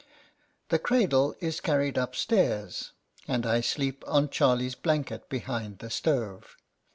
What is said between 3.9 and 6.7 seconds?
on Charlie's blanket behind the stove.